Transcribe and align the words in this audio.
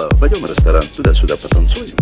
Алло, 0.00 0.08
пойдем 0.18 0.38
в 0.38 0.50
ресторан, 0.50 0.82
туда-сюда 0.96 1.36
потанцуем. 1.36 1.94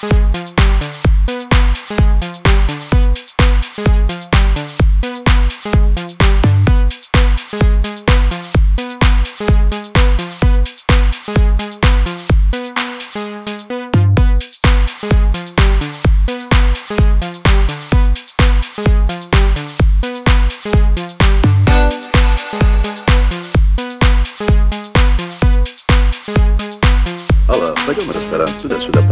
Алло, 0.00 0.57
пойдем 28.38 28.46
в 28.46 28.46
ресторан, 28.46 28.48
туда-сюда 28.60 29.00
потанцуем. 29.00 29.07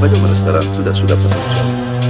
Пойдем 0.00 0.24
в 0.24 0.32
ресторан, 0.32 0.62
туда-сюда 0.62 1.14
потанцуем. 1.16 2.09